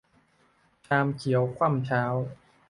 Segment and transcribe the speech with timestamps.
[0.85, 2.03] ชามเขียวคว่ำเช้า